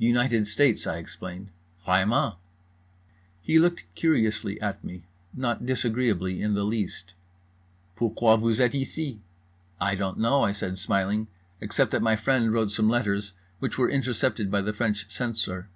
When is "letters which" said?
12.90-13.78